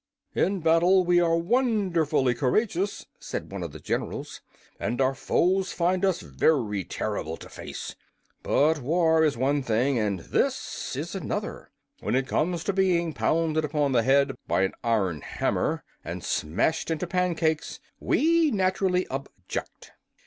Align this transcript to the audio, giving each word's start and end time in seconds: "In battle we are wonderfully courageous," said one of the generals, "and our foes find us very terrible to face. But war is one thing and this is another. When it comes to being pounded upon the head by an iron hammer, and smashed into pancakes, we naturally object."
"In 0.33 0.61
battle 0.61 1.05
we 1.05 1.19
are 1.21 1.37
wonderfully 1.37 2.33
courageous," 2.33 3.05
said 3.19 3.51
one 3.51 3.61
of 3.61 3.71
the 3.71 3.79
generals, 3.79 4.41
"and 4.79 4.99
our 4.99 5.13
foes 5.13 5.73
find 5.73 6.03
us 6.03 6.21
very 6.21 6.83
terrible 6.83 7.37
to 7.37 7.47
face. 7.47 7.95
But 8.41 8.81
war 8.81 9.23
is 9.23 9.37
one 9.37 9.61
thing 9.61 9.99
and 9.99 10.21
this 10.21 10.95
is 10.95 11.13
another. 11.13 11.69
When 11.99 12.15
it 12.15 12.25
comes 12.27 12.63
to 12.63 12.73
being 12.73 13.13
pounded 13.13 13.63
upon 13.63 13.91
the 13.91 14.01
head 14.01 14.33
by 14.47 14.63
an 14.63 14.73
iron 14.83 15.21
hammer, 15.21 15.83
and 16.03 16.23
smashed 16.23 16.89
into 16.89 17.05
pancakes, 17.05 17.79
we 17.99 18.49
naturally 18.49 19.05
object." 19.11 19.91